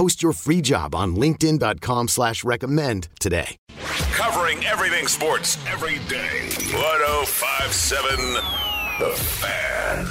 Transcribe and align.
Post 0.00 0.22
your 0.22 0.32
free 0.32 0.62
job 0.62 0.94
on 0.94 1.14
LinkedIn.com 1.14 2.08
slash 2.08 2.42
recommend 2.42 3.08
today. 3.20 3.58
Covering 4.12 4.64
everything 4.64 5.06
sports 5.06 5.58
every 5.68 5.98
day. 6.08 6.48
1057 6.72 8.32
The 8.98 9.10
Fan. 9.14 10.06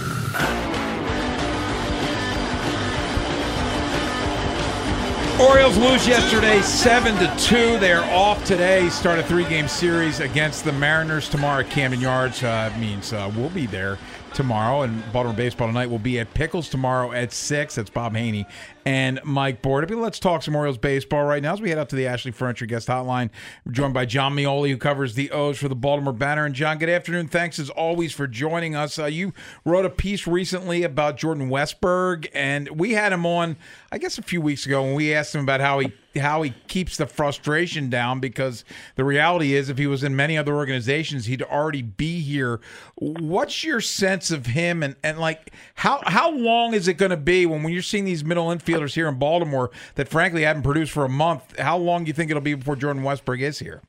Orioles 5.41 5.77
lose 5.77 6.05
yesterday, 6.07 6.61
seven 6.61 7.15
to 7.15 7.35
two. 7.39 7.79
They 7.79 7.93
are 7.93 8.03
off 8.11 8.45
today. 8.45 8.89
Start 8.89 9.17
a 9.17 9.23
three-game 9.23 9.67
series 9.67 10.19
against 10.19 10.65
the 10.65 10.73
Mariners 10.73 11.29
tomorrow 11.29 11.61
at 11.61 11.71
Camden 11.71 12.01
Yards. 12.01 12.43
Uh, 12.43 12.71
means 12.77 13.11
uh, 13.11 13.31
we'll 13.35 13.49
be 13.49 13.65
there 13.65 13.97
tomorrow, 14.33 14.81
and 14.81 15.03
Baltimore 15.11 15.35
baseball 15.35 15.67
tonight 15.67 15.89
will 15.89 15.99
be 15.99 16.19
at 16.19 16.33
Pickles 16.33 16.69
tomorrow 16.69 17.11
at 17.11 17.31
six. 17.31 17.75
That's 17.75 17.89
Bob 17.89 18.15
Haynie 18.15 18.45
and 18.85 19.19
Mike 19.23 19.61
Bordaby. 19.61 19.99
Let's 19.99 20.19
talk 20.19 20.41
some 20.41 20.55
Orioles 20.55 20.77
baseball 20.77 21.25
right 21.25 21.43
now 21.43 21.53
as 21.53 21.61
we 21.61 21.69
head 21.69 21.77
up 21.77 21.89
to 21.89 21.95
the 21.95 22.07
Ashley 22.07 22.31
Furniture 22.31 22.65
guest 22.65 22.87
hotline. 22.87 23.29
We're 23.65 23.73
joined 23.73 23.93
by 23.93 24.05
Jon 24.05 24.35
Meoli, 24.35 24.69
who 24.69 24.77
covers 24.77 25.15
the 25.15 25.31
O's 25.31 25.57
for 25.57 25.67
the 25.67 25.75
Baltimore 25.75 26.13
Banner. 26.13 26.45
And 26.45 26.55
Jon, 26.55 26.77
good 26.77 26.89
afternoon. 26.89 27.27
Thanks 27.27 27.59
as 27.59 27.69
always 27.69 28.13
for 28.13 28.27
joining 28.27 28.75
us. 28.75 28.97
Uh, 28.97 29.05
you 29.05 29.33
wrote 29.65 29.85
a 29.85 29.89
piece 29.89 30.25
recently 30.25 30.83
about 30.83 31.17
Jordan 31.17 31.49
Westburg, 31.49 32.27
and 32.33 32.69
we 32.79 32.93
had 32.93 33.13
him 33.13 33.25
on, 33.25 33.57
I 33.91 33.97
guess, 33.97 34.19
a 34.19 34.21
few 34.21 34.39
weeks 34.39 34.65
ago 34.65 34.83
when 34.83 34.93
we 34.93 35.13
asked 35.13 35.33
him 35.33 35.41
about 35.41 35.61
how 35.61 35.79
he 35.79 35.91
how 36.19 36.41
he 36.41 36.51
keeps 36.67 36.97
the 36.97 37.05
frustration 37.05 37.89
down 37.89 38.19
because 38.19 38.65
the 38.95 39.03
reality 39.03 39.53
is 39.53 39.69
if 39.69 39.77
he 39.77 39.87
was 39.87 40.03
in 40.03 40.15
many 40.15 40.37
other 40.37 40.55
organizations 40.55 41.27
he'd 41.27 41.43
already 41.43 41.83
be 41.83 42.19
here 42.19 42.59
what's 42.95 43.63
your 43.63 43.79
sense 43.79 44.31
of 44.31 44.47
him 44.47 44.81
and, 44.81 44.95
and 45.03 45.19
like 45.19 45.53
how 45.75 46.01
how 46.07 46.31
long 46.31 46.73
is 46.73 46.87
it 46.87 46.95
going 46.95 47.11
to 47.11 47.17
be 47.17 47.45
when, 47.45 47.61
when 47.61 47.71
you're 47.71 47.83
seeing 47.83 48.05
these 48.05 48.25
middle 48.25 48.47
infielders 48.47 48.95
here 48.95 49.07
in 49.07 49.19
baltimore 49.19 49.69
that 49.95 50.07
frankly 50.07 50.41
haven't 50.41 50.63
produced 50.63 50.91
for 50.91 51.05
a 51.05 51.09
month 51.09 51.57
how 51.59 51.77
long 51.77 52.03
do 52.03 52.07
you 52.07 52.13
think 52.13 52.31
it'll 52.31 52.41
be 52.41 52.55
before 52.55 52.75
jordan 52.75 53.03
westburg 53.03 53.39
is 53.39 53.59
here 53.59 53.81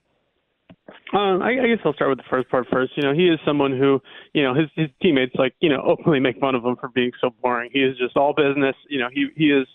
um, 1.12 1.42
I, 1.42 1.58
I 1.60 1.66
guess 1.66 1.78
I'll 1.84 1.94
start 1.94 2.10
with 2.10 2.18
the 2.18 2.30
first 2.30 2.48
part 2.50 2.66
first. 2.70 2.92
You 2.96 3.02
know, 3.02 3.12
he 3.12 3.26
is 3.26 3.40
someone 3.44 3.76
who, 3.76 4.00
you 4.32 4.44
know, 4.44 4.54
his 4.54 4.68
his 4.76 4.88
teammates 5.02 5.34
like, 5.34 5.54
you 5.58 5.68
know, 5.68 5.82
openly 5.82 6.20
make 6.20 6.38
fun 6.38 6.54
of 6.54 6.64
him 6.64 6.76
for 6.76 6.88
being 6.88 7.10
so 7.20 7.30
boring. 7.42 7.68
He 7.72 7.80
is 7.80 7.98
just 7.98 8.16
all 8.16 8.32
business. 8.32 8.76
You 8.88 9.00
know, 9.00 9.08
he 9.12 9.26
he 9.34 9.50
is 9.50 9.66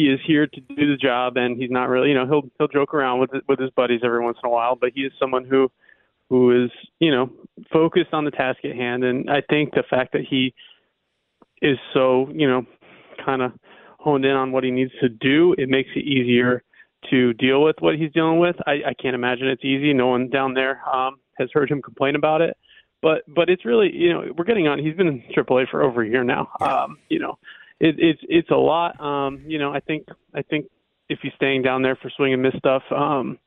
he 0.00 0.08
is 0.08 0.20
here 0.26 0.46
to 0.46 0.60
do 0.60 0.90
the 0.90 0.96
job, 0.96 1.36
and 1.36 1.60
he's 1.60 1.70
not 1.70 1.88
really, 1.88 2.08
you 2.08 2.14
know, 2.14 2.26
he'll 2.26 2.50
he'll 2.58 2.68
joke 2.68 2.94
around 2.94 3.20
with 3.20 3.30
with 3.48 3.58
his 3.58 3.70
buddies 3.70 4.00
every 4.02 4.24
once 4.24 4.38
in 4.42 4.48
a 4.48 4.50
while, 4.50 4.74
but 4.74 4.92
he 4.94 5.02
is 5.02 5.12
someone 5.20 5.44
who 5.44 5.70
who 6.30 6.64
is, 6.64 6.70
you 7.00 7.10
know, 7.10 7.30
focused 7.72 8.14
on 8.14 8.24
the 8.24 8.30
task 8.30 8.64
at 8.64 8.74
hand. 8.74 9.04
And 9.04 9.28
I 9.28 9.42
think 9.50 9.74
the 9.74 9.82
fact 9.90 10.12
that 10.12 10.22
he 10.28 10.54
is 11.60 11.76
so, 11.92 12.30
you 12.32 12.48
know, 12.48 12.64
kind 13.24 13.42
of 13.42 13.52
honed 13.98 14.24
in 14.24 14.30
on 14.30 14.52
what 14.52 14.64
he 14.64 14.70
needs 14.70 14.92
to 15.00 15.08
do, 15.08 15.54
it 15.58 15.68
makes 15.68 15.90
it 15.94 16.04
easier 16.04 16.62
to 17.10 17.32
deal 17.34 17.62
with 17.62 17.76
what 17.80 17.96
he's 17.96 18.12
dealing 18.12 18.38
with. 18.38 18.56
I, 18.66 18.72
I 18.86 18.94
can't 18.94 19.14
imagine 19.14 19.48
it's 19.48 19.64
easy. 19.64 19.92
No 19.92 20.06
one 20.06 20.30
down 20.30 20.54
there 20.54 20.80
um, 20.88 21.16
has 21.38 21.50
heard 21.52 21.70
him 21.70 21.82
complain 21.82 22.14
about 22.14 22.40
it. 22.40 22.56
But 23.02 23.22
but 23.28 23.50
it's 23.50 23.64
really 23.64 23.90
you 23.94 24.12
know 24.12 24.32
we're 24.36 24.44
getting 24.44 24.68
on. 24.68 24.78
He's 24.78 24.94
been 24.94 25.08
in 25.08 25.22
AAA 25.36 25.68
for 25.68 25.82
over 25.82 26.02
a 26.02 26.08
year 26.08 26.22
now. 26.22 26.48
Um, 26.60 26.98
you 27.08 27.18
know, 27.18 27.38
it, 27.80 27.96
it's 27.98 28.20
it's 28.22 28.50
a 28.50 28.56
lot. 28.56 29.00
Um, 29.00 29.42
you 29.46 29.58
know, 29.58 29.72
I 29.72 29.80
think 29.80 30.06
I 30.34 30.42
think 30.42 30.66
if 31.08 31.18
he's 31.22 31.32
staying 31.36 31.62
down 31.62 31.82
there 31.82 31.96
for 31.96 32.10
swing 32.16 32.32
and 32.32 32.42
miss 32.42 32.54
stuff, 32.58 32.82
um, 32.94 33.38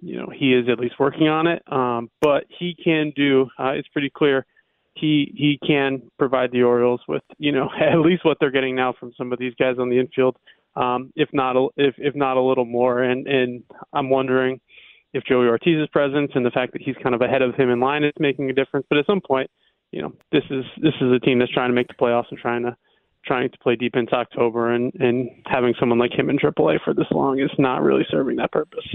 you 0.00 0.16
know, 0.16 0.28
he 0.34 0.54
is 0.54 0.68
at 0.70 0.78
least 0.78 0.94
working 0.98 1.28
on 1.28 1.46
it. 1.46 1.62
Um, 1.70 2.10
but 2.20 2.44
he 2.58 2.76
can 2.82 3.12
do. 3.14 3.48
Uh, 3.58 3.72
it's 3.72 3.88
pretty 3.88 4.10
clear. 4.10 4.46
He 4.94 5.32
he 5.36 5.58
can 5.66 6.02
provide 6.18 6.52
the 6.52 6.62
Orioles 6.62 7.00
with 7.08 7.22
you 7.38 7.52
know 7.52 7.68
at 7.80 7.98
least 7.98 8.24
what 8.24 8.38
they're 8.40 8.50
getting 8.50 8.76
now 8.76 8.94
from 8.98 9.12
some 9.18 9.32
of 9.32 9.38
these 9.38 9.54
guys 9.58 9.76
on 9.78 9.90
the 9.90 9.98
infield 9.98 10.36
um, 10.76 11.12
if 11.16 11.28
not 11.32 11.56
a, 11.56 11.68
if 11.76 11.94
if 11.98 12.14
not 12.14 12.36
a 12.36 12.42
little 12.42 12.64
more. 12.64 13.02
And 13.02 13.26
and 13.26 13.62
I'm 13.92 14.10
wondering 14.10 14.60
if 15.12 15.24
Joey 15.24 15.46
Ortiz's 15.46 15.88
presence 15.88 16.32
and 16.34 16.44
the 16.44 16.50
fact 16.50 16.72
that 16.72 16.82
he's 16.82 16.96
kind 17.02 17.14
of 17.14 17.20
ahead 17.20 17.42
of 17.42 17.54
him 17.54 17.70
in 17.70 17.80
line 17.80 18.04
is 18.04 18.12
making 18.18 18.50
a 18.50 18.52
difference. 18.52 18.86
But 18.88 18.98
at 18.98 19.06
some 19.06 19.20
point, 19.20 19.50
you 19.92 20.02
know, 20.02 20.12
this 20.32 20.42
is 20.50 20.64
this 20.82 20.94
is 21.00 21.12
a 21.12 21.20
team 21.20 21.38
that's 21.38 21.52
trying 21.52 21.70
to 21.70 21.74
make 21.74 21.88
the 21.88 21.94
playoffs 21.94 22.30
and 22.30 22.38
trying 22.38 22.62
to 22.64 22.76
trying 23.26 23.50
to 23.50 23.58
play 23.58 23.76
deep 23.76 23.96
into 23.96 24.14
October, 24.14 24.72
and 24.72 24.92
and 24.94 25.30
having 25.46 25.74
someone 25.78 25.98
like 25.98 26.12
him 26.12 26.30
in 26.30 26.38
AAA 26.38 26.78
for 26.84 26.94
this 26.94 27.06
long 27.10 27.40
is 27.40 27.50
not 27.58 27.82
really 27.82 28.06
serving 28.10 28.36
that 28.36 28.52
purpose. 28.52 28.86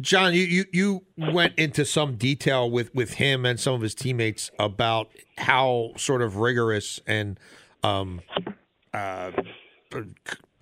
Jon, 0.00 0.34
you, 0.34 0.42
you 0.42 0.64
you 0.72 1.04
went 1.16 1.58
into 1.58 1.84
some 1.84 2.16
detail 2.16 2.70
with 2.70 2.94
with 2.94 3.14
him 3.14 3.44
and 3.44 3.58
some 3.58 3.74
of 3.74 3.80
his 3.80 3.94
teammates 3.94 4.50
about 4.58 5.10
how 5.38 5.92
sort 5.96 6.22
of 6.22 6.36
rigorous 6.36 7.00
and 7.06 7.40
um, 7.82 8.20
uh, 8.94 9.32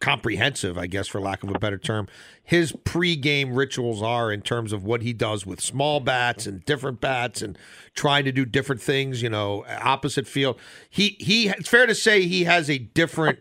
comprehensive, 0.01 0.77
I 0.77 0.87
guess, 0.87 1.09
for 1.09 1.21
lack 1.21 1.43
of 1.43 1.51
a 1.51 1.59
better 1.59 1.79
term, 1.79 2.07
his 2.43 2.73
pre-game 2.85 3.55
rituals 3.55 4.03
are 4.03 4.31
in 4.31 4.43
terms 4.43 4.73
of 4.73 4.85
what 4.85 5.03
he 5.03 5.13
does 5.13 5.47
with 5.47 5.61
small 5.61 6.01
bats 6.01 6.47
and 6.47 6.65
different 6.65 7.01
bats 7.01 7.43
and 7.43 7.59
trying 7.95 8.25
to 8.25 8.33
do 8.33 8.45
different 8.45 8.83
things. 8.83 9.23
You 9.23 9.31
know, 9.31 9.65
opposite 9.69 10.27
field. 10.27 10.59
He 10.89 11.17
he. 11.19 11.49
It's 11.49 11.69
fair 11.69 11.87
to 11.87 11.95
say 11.95 12.23
he 12.23 12.45
has 12.45 12.69
a 12.71 12.79
different 12.79 13.41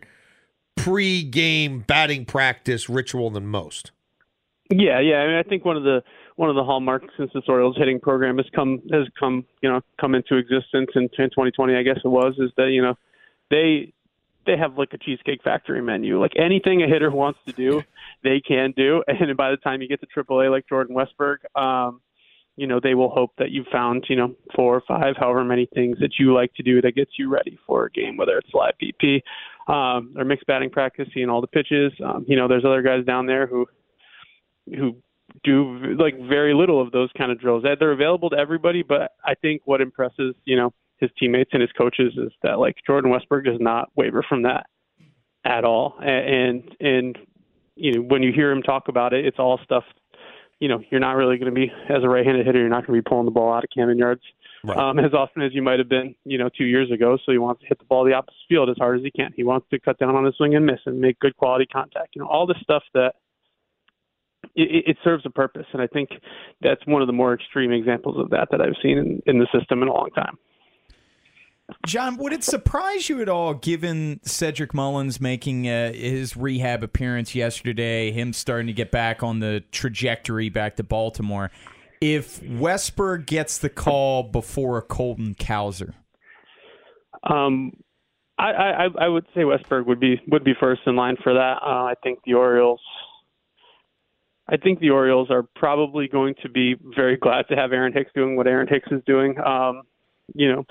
pre-game 0.76 1.80
batting 1.80 2.24
practice 2.24 2.88
ritual 2.88 3.30
than 3.30 3.46
most. 3.46 3.92
Yeah, 4.70 5.00
yeah. 5.00 5.16
I 5.16 5.26
mean, 5.26 5.36
I 5.36 5.42
think 5.42 5.64
one 5.64 5.76
of 5.76 5.84
the 5.84 6.02
one 6.36 6.50
of 6.50 6.56
the 6.56 6.64
hallmarks 6.64 7.08
since 7.16 7.30
this 7.34 7.44
Orioles 7.48 7.76
hitting 7.76 8.00
program 8.00 8.36
has 8.38 8.46
come 8.54 8.80
has 8.92 9.06
come 9.18 9.44
you 9.62 9.70
know 9.70 9.80
come 10.00 10.14
into 10.14 10.36
existence 10.36 10.90
in, 10.94 11.02
in 11.02 11.30
2020, 11.30 11.76
I 11.76 11.82
guess 11.82 11.98
it 12.04 12.08
was, 12.08 12.34
is 12.38 12.50
that 12.56 12.70
you 12.70 12.82
know 12.82 12.94
they 13.50 13.92
they 14.46 14.56
have 14.56 14.78
like 14.78 14.92
a 14.92 14.98
cheesecake 14.98 15.42
factory 15.42 15.82
menu. 15.82 16.20
Like 16.20 16.32
anything 16.36 16.82
a 16.82 16.86
hitter 16.86 17.10
wants 17.10 17.40
to 17.46 17.52
do, 17.52 17.82
they 18.24 18.40
can 18.40 18.72
do. 18.76 19.02
And 19.06 19.36
by 19.36 19.50
the 19.50 19.56
time 19.56 19.82
you 19.82 19.88
get 19.88 20.00
to 20.00 20.06
AAA, 20.06 20.50
like 20.50 20.68
Jordan 20.68 20.96
Westburg, 20.96 21.38
um, 21.60 22.00
you 22.56 22.66
know 22.66 22.80
they 22.82 22.94
will 22.94 23.10
hope 23.10 23.32
that 23.38 23.50
you've 23.50 23.66
found 23.66 24.06
you 24.08 24.16
know 24.16 24.34
four 24.54 24.76
or 24.76 24.82
five, 24.88 25.14
however 25.18 25.44
many 25.44 25.68
things 25.74 25.98
that 26.00 26.12
you 26.18 26.34
like 26.34 26.54
to 26.54 26.62
do 26.62 26.80
that 26.80 26.94
gets 26.94 27.12
you 27.18 27.28
ready 27.28 27.58
for 27.66 27.86
a 27.86 27.90
game, 27.90 28.16
whether 28.16 28.38
it's 28.38 28.48
live 28.54 28.74
BP 28.82 29.20
um, 29.68 30.14
or 30.16 30.24
mixed 30.24 30.46
batting 30.46 30.70
practice, 30.70 31.08
seeing 31.12 31.28
all 31.28 31.40
the 31.40 31.46
pitches. 31.46 31.92
Um, 32.04 32.24
you 32.26 32.36
know, 32.36 32.48
there's 32.48 32.64
other 32.64 32.82
guys 32.82 33.04
down 33.04 33.26
there 33.26 33.46
who 33.46 33.66
who 34.74 34.96
do 35.44 35.96
like 35.98 36.18
very 36.28 36.54
little 36.54 36.80
of 36.80 36.92
those 36.92 37.10
kind 37.16 37.30
of 37.30 37.38
drills. 37.38 37.62
They're 37.62 37.92
available 37.92 38.30
to 38.30 38.36
everybody, 38.36 38.82
but 38.82 39.12
I 39.24 39.34
think 39.34 39.62
what 39.64 39.80
impresses 39.80 40.34
you 40.44 40.56
know 40.56 40.72
his 40.98 41.10
teammates 41.18 41.50
and 41.52 41.60
his 41.60 41.72
coaches 41.72 42.12
is 42.16 42.32
that 42.42 42.58
like 42.58 42.76
Jordan 42.86 43.10
Westburg 43.10 43.44
does 43.44 43.60
not 43.60 43.90
waver 43.96 44.24
from 44.28 44.42
that 44.42 44.66
at 45.44 45.64
all. 45.64 45.94
And 46.00 46.74
and 46.80 47.18
you 47.74 47.92
know 47.92 48.02
when 48.02 48.22
you 48.22 48.32
hear 48.32 48.50
him 48.50 48.62
talk 48.62 48.88
about 48.88 49.12
it, 49.12 49.24
it's 49.24 49.38
all 49.38 49.58
stuff. 49.64 49.84
You 50.58 50.68
know, 50.68 50.80
you're 50.90 51.00
not 51.00 51.16
really 51.16 51.36
going 51.36 51.54
to 51.54 51.54
be 51.54 51.70
as 51.90 52.02
a 52.02 52.08
right-handed 52.08 52.46
hitter. 52.46 52.58
You're 52.58 52.70
not 52.70 52.86
going 52.86 52.98
to 52.98 53.02
be 53.02 53.06
pulling 53.06 53.26
the 53.26 53.30
ball 53.30 53.52
out 53.52 53.62
of 53.62 53.68
Camden 53.74 53.98
yards 53.98 54.22
right. 54.64 54.78
um, 54.78 54.98
as 54.98 55.12
often 55.12 55.42
as 55.42 55.54
you 55.54 55.62
might 55.62 55.78
have 55.78 55.88
been, 55.88 56.14
you 56.24 56.38
know, 56.38 56.48
two 56.48 56.64
years 56.64 56.90
ago. 56.90 57.18
So 57.24 57.32
he 57.32 57.38
wants 57.38 57.60
to 57.60 57.66
hit 57.66 57.78
the 57.78 57.84
ball 57.84 58.04
the 58.04 58.14
opposite 58.14 58.38
field 58.48 58.70
as 58.70 58.76
hard 58.78 58.98
as 58.98 59.04
he 59.04 59.10
can. 59.10 59.32
He 59.36 59.44
wants 59.44 59.66
to 59.70 59.78
cut 59.78 59.98
down 59.98 60.14
on 60.14 60.24
his 60.24 60.34
swing 60.36 60.54
and 60.54 60.64
miss 60.64 60.80
and 60.86 60.98
make 60.98 61.18
good 61.20 61.36
quality 61.36 61.66
contact. 61.66 62.14
You 62.14 62.22
know, 62.22 62.28
all 62.28 62.46
the 62.46 62.56
stuff 62.62 62.82
that 62.94 63.16
it, 64.54 64.84
it 64.86 64.96
serves 65.04 65.24
a 65.26 65.30
purpose, 65.30 65.66
and 65.72 65.82
I 65.82 65.86
think 65.86 66.08
that's 66.62 66.84
one 66.86 67.02
of 67.02 67.06
the 67.06 67.12
more 67.12 67.34
extreme 67.34 67.72
examples 67.72 68.16
of 68.18 68.30
that 68.30 68.48
that 68.50 68.60
I've 68.60 68.76
seen 68.82 68.98
in, 68.98 69.22
in 69.26 69.38
the 69.38 69.46
system 69.56 69.82
in 69.82 69.88
a 69.88 69.92
long 69.92 70.10
time. 70.14 70.38
Jon, 71.84 72.16
would 72.18 72.32
it 72.32 72.44
surprise 72.44 73.08
you 73.08 73.20
at 73.20 73.28
all, 73.28 73.54
given 73.54 74.20
Cedric 74.22 74.72
Mullins 74.72 75.20
making 75.20 75.68
uh, 75.68 75.92
his 75.92 76.36
rehab 76.36 76.84
appearance 76.84 77.34
yesterday, 77.34 78.12
him 78.12 78.32
starting 78.32 78.68
to 78.68 78.72
get 78.72 78.92
back 78.92 79.22
on 79.22 79.40
the 79.40 79.64
trajectory 79.72 80.48
back 80.48 80.76
to 80.76 80.84
Baltimore, 80.84 81.50
if 82.00 82.40
Westburg 82.40 83.26
gets 83.26 83.58
the 83.58 83.68
call 83.68 84.22
before 84.22 84.78
a 84.78 84.82
Colton 84.82 85.34
Cowser? 85.34 85.94
Um, 87.24 87.72
I, 88.38 88.52
I 88.52 88.88
I 89.00 89.08
would 89.08 89.26
say 89.34 89.40
Westburg 89.40 89.86
would 89.86 89.98
be 89.98 90.20
would 90.28 90.44
be 90.44 90.54
first 90.58 90.82
in 90.86 90.94
line 90.94 91.16
for 91.22 91.34
that. 91.34 91.58
Uh, 91.62 91.84
I 91.84 91.94
think 92.02 92.20
the 92.24 92.34
Orioles. 92.34 92.80
I 94.48 94.56
think 94.56 94.78
the 94.78 94.90
Orioles 94.90 95.28
are 95.30 95.42
probably 95.56 96.06
going 96.06 96.34
to 96.42 96.48
be 96.48 96.76
very 96.94 97.16
glad 97.16 97.48
to 97.48 97.56
have 97.56 97.72
Aaron 97.72 97.92
Hicks 97.92 98.12
doing 98.14 98.36
what 98.36 98.46
Aaron 98.46 98.68
Hicks 98.68 98.86
is 98.92 99.02
doing. 99.04 99.34
Um, 99.40 99.82
you 100.34 100.52
know, 100.52 100.64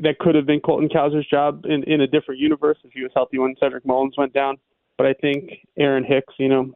that 0.00 0.18
could 0.18 0.34
have 0.34 0.46
been 0.46 0.60
Colton 0.60 0.88
Cowser's 0.88 1.26
job 1.28 1.64
in, 1.64 1.82
in 1.84 2.00
a 2.00 2.06
different 2.06 2.40
universe 2.40 2.78
if 2.84 2.92
he 2.92 3.02
was 3.02 3.10
healthy 3.14 3.38
when 3.38 3.54
Cedric 3.60 3.84
Mullins 3.84 4.14
went 4.16 4.32
down. 4.32 4.56
But 4.96 5.06
I 5.06 5.12
think 5.14 5.50
Aaron 5.78 6.04
Hicks, 6.04 6.34
you 6.38 6.48
know, 6.48 6.72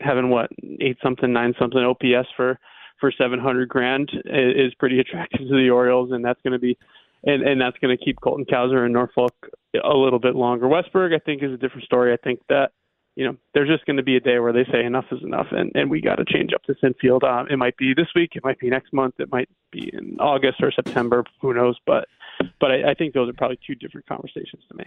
having 0.00 0.30
what 0.30 0.50
eight 0.80 0.98
something, 1.02 1.32
nine 1.32 1.54
something 1.58 1.80
OPS 1.80 2.28
for 2.36 2.58
for 3.00 3.12
seven 3.12 3.38
hundred 3.38 3.68
grand 3.68 4.10
is 4.24 4.74
pretty 4.74 5.00
attractive 5.00 5.40
to 5.40 5.54
the 5.56 5.70
Orioles, 5.70 6.12
and 6.12 6.24
that's 6.24 6.40
going 6.42 6.52
to 6.52 6.58
be, 6.58 6.76
and 7.24 7.42
and 7.42 7.60
that's 7.60 7.78
going 7.78 7.96
to 7.96 8.04
keep 8.04 8.20
Colton 8.20 8.44
Cowser 8.44 8.84
and 8.84 8.92
Norfolk 8.92 9.34
a 9.82 9.96
little 9.96 10.18
bit 10.18 10.34
longer. 10.34 10.66
Westburg, 10.66 11.14
I 11.14 11.18
think, 11.18 11.42
is 11.42 11.52
a 11.52 11.56
different 11.56 11.84
story. 11.84 12.12
I 12.12 12.16
think 12.16 12.40
that 12.48 12.72
you 13.14 13.26
know, 13.26 13.36
there's 13.52 13.68
just 13.68 13.84
going 13.84 13.98
to 13.98 14.02
be 14.02 14.16
a 14.16 14.20
day 14.20 14.38
where 14.38 14.52
they 14.52 14.64
say 14.72 14.84
enough 14.84 15.04
is 15.12 15.22
enough, 15.22 15.48
and, 15.50 15.70
and 15.74 15.90
we 15.90 16.00
got 16.00 16.16
to 16.16 16.24
change 16.24 16.52
up 16.54 16.62
this 16.66 16.78
infield. 16.82 17.24
Uh, 17.24 17.44
it 17.50 17.58
might 17.58 17.76
be 17.76 17.92
this 17.94 18.08
week, 18.14 18.30
it 18.34 18.44
might 18.44 18.58
be 18.58 18.70
next 18.70 18.92
month, 18.92 19.14
it 19.18 19.30
might 19.30 19.48
be 19.70 19.90
in 19.92 20.16
August 20.18 20.62
or 20.62 20.72
September, 20.72 21.24
who 21.40 21.52
knows? 21.52 21.76
But 21.86 22.08
but 22.58 22.70
I, 22.70 22.90
I 22.90 22.94
think 22.94 23.12
those 23.12 23.28
are 23.28 23.34
probably 23.34 23.58
two 23.66 23.74
different 23.74 24.06
conversations 24.06 24.62
to 24.70 24.76
me. 24.76 24.84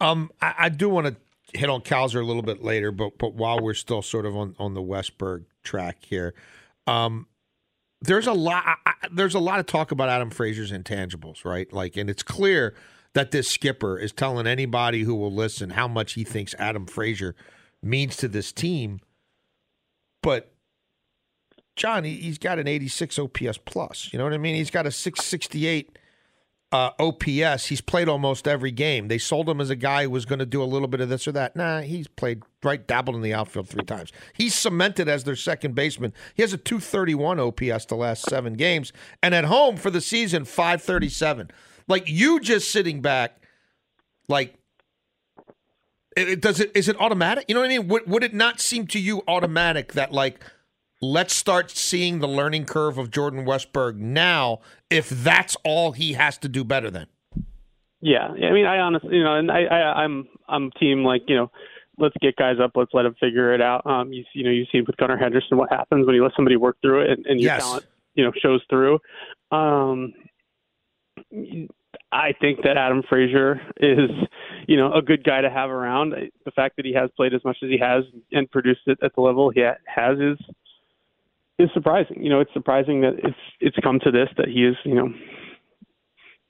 Um, 0.00 0.30
I, 0.40 0.54
I 0.58 0.68
do 0.70 0.88
want 0.88 1.08
to 1.08 1.16
hit 1.58 1.68
on 1.68 1.80
Cowser 1.82 2.20
a 2.20 2.24
little 2.24 2.42
bit 2.42 2.62
later, 2.62 2.90
but 2.90 3.18
but 3.18 3.34
while 3.34 3.60
we're 3.60 3.74
still 3.74 4.02
sort 4.02 4.24
of 4.24 4.36
on 4.36 4.56
on 4.58 4.74
the 4.74 4.82
Westburg 4.82 5.44
track 5.62 5.98
here, 6.00 6.34
um, 6.86 7.26
there's 8.00 8.26
a 8.26 8.32
lot 8.32 8.64
I, 8.86 8.94
there's 9.12 9.34
a 9.34 9.40
lot 9.40 9.60
of 9.60 9.66
talk 9.66 9.90
about 9.90 10.08
Adam 10.08 10.30
Frazier's 10.30 10.72
intangibles, 10.72 11.44
right? 11.44 11.70
Like, 11.70 11.96
and 11.98 12.08
it's 12.08 12.22
clear 12.22 12.74
that 13.14 13.30
this 13.30 13.48
skipper 13.48 13.98
is 13.98 14.12
telling 14.12 14.46
anybody 14.46 15.02
who 15.02 15.14
will 15.14 15.32
listen 15.32 15.70
how 15.70 15.88
much 15.88 16.12
he 16.14 16.24
thinks 16.24 16.54
Adam 16.58 16.86
Frazier 16.86 17.34
means 17.82 18.16
to 18.16 18.28
this 18.28 18.52
team. 18.52 19.00
But 20.22 20.52
Jon, 21.76 22.04
he's 22.04 22.38
got 22.38 22.58
an 22.58 22.66
86 22.66 23.18
OPS 23.18 23.58
plus. 23.64 24.12
You 24.12 24.18
know 24.18 24.24
what 24.24 24.34
I 24.34 24.38
mean? 24.38 24.56
He's 24.56 24.70
got 24.70 24.86
a 24.86 24.90
668 24.90 25.96
uh, 26.70 26.90
OPS. 26.98 27.66
He's 27.66 27.80
played 27.80 28.08
almost 28.08 28.46
every 28.46 28.70
game. 28.70 29.08
They 29.08 29.18
sold 29.18 29.48
him 29.48 29.60
as 29.60 29.70
a 29.70 29.76
guy 29.76 30.02
who 30.02 30.10
was 30.10 30.26
going 30.26 30.40
to 30.40 30.46
do 30.46 30.62
a 30.62 30.64
little 30.64 30.88
bit 30.88 31.00
of 31.00 31.08
this 31.08 31.26
or 31.26 31.32
that. 31.32 31.56
Nah, 31.56 31.80
he's 31.80 32.08
played 32.08 32.42
right, 32.62 32.86
dabbled 32.86 33.16
in 33.16 33.22
the 33.22 33.32
outfield 33.32 33.68
three 33.68 33.84
times. 33.84 34.12
He's 34.34 34.54
cemented 34.54 35.08
as 35.08 35.24
their 35.24 35.36
second 35.36 35.74
baseman. 35.74 36.12
He 36.34 36.42
has 36.42 36.52
a 36.52 36.58
231 36.58 37.40
OPS 37.40 37.86
the 37.86 37.94
last 37.94 38.24
seven 38.24 38.54
games, 38.54 38.92
and 39.22 39.34
at 39.34 39.44
home 39.44 39.76
for 39.76 39.90
the 39.90 40.00
season, 40.00 40.44
537. 40.44 41.50
Like 41.86 42.04
you 42.06 42.40
just 42.40 42.70
sitting 42.70 43.00
back, 43.00 43.40
like 44.28 44.56
it, 46.26 46.40
does 46.40 46.60
it 46.60 46.72
is 46.74 46.88
it 46.88 46.98
automatic? 47.00 47.44
You 47.48 47.54
know 47.54 47.60
what 47.60 47.70
I 47.70 47.78
mean? 47.78 47.88
Would, 47.88 48.08
would 48.08 48.24
it 48.24 48.34
not 48.34 48.60
seem 48.60 48.86
to 48.88 48.98
you 48.98 49.22
automatic 49.28 49.92
that 49.92 50.12
like 50.12 50.42
let's 51.00 51.34
start 51.34 51.70
seeing 51.70 52.18
the 52.18 52.26
learning 52.26 52.64
curve 52.64 52.98
of 52.98 53.10
Jordan 53.10 53.44
Westburg 53.44 53.96
now 53.96 54.60
if 54.90 55.08
that's 55.08 55.56
all 55.64 55.92
he 55.92 56.14
has 56.14 56.38
to 56.38 56.48
do 56.48 56.64
better 56.64 56.90
than? 56.90 57.06
Yeah, 58.00 58.28
I 58.28 58.52
mean, 58.52 58.64
I 58.64 58.78
honestly, 58.78 59.16
you 59.16 59.24
know, 59.24 59.36
and 59.36 59.50
I, 59.50 59.64
I 59.64 60.04
I'm 60.04 60.28
I'm 60.48 60.70
team 60.80 61.04
like 61.04 61.22
you 61.26 61.36
know, 61.36 61.50
let's 61.98 62.14
get 62.20 62.36
guys 62.36 62.56
up, 62.62 62.72
let's 62.74 62.92
let 62.94 63.02
them 63.02 63.14
figure 63.20 63.52
it 63.54 63.60
out. 63.60 63.84
Um, 63.86 64.12
you 64.12 64.24
you 64.32 64.44
know, 64.44 64.50
you 64.50 64.64
see 64.70 64.80
with 64.80 64.96
Gunnar 64.96 65.16
Henderson 65.16 65.58
what 65.58 65.70
happens 65.70 66.06
when 66.06 66.14
you 66.14 66.22
let 66.22 66.32
somebody 66.36 66.56
work 66.56 66.76
through 66.80 67.02
it 67.02 67.10
and, 67.10 67.26
and 67.26 67.40
your 67.40 67.52
Yes. 67.52 67.62
talent, 67.62 67.84
you 68.14 68.24
know, 68.24 68.32
shows 68.40 68.62
through. 68.70 68.98
Um, 69.50 70.12
I 72.12 72.32
think 72.40 72.62
that 72.62 72.76
Adam 72.76 73.02
Frazier 73.08 73.60
is, 73.80 74.10
you 74.68 74.76
know, 74.76 74.92
a 74.92 75.00
good 75.00 75.24
guy 75.24 75.40
to 75.40 75.48
have 75.48 75.70
around. 75.70 76.14
The 76.44 76.50
fact 76.50 76.76
that 76.76 76.84
he 76.84 76.92
has 76.92 77.08
played 77.16 77.32
as 77.32 77.42
much 77.42 77.56
as 77.62 77.70
he 77.70 77.78
has 77.78 78.04
and 78.32 78.48
produced 78.50 78.82
it 78.86 78.98
at 79.02 79.14
the 79.14 79.22
level 79.22 79.50
he 79.50 79.60
has 79.60 80.18
is 80.18 80.38
is 81.58 81.70
surprising. 81.72 82.22
You 82.22 82.28
know, 82.28 82.40
it's 82.40 82.52
surprising 82.52 83.00
that 83.00 83.14
it's 83.24 83.38
it's 83.60 83.76
come 83.82 83.98
to 84.04 84.10
this 84.10 84.28
that 84.36 84.48
he 84.48 84.64
is, 84.66 84.76
you 84.84 84.94
know, 84.94 85.08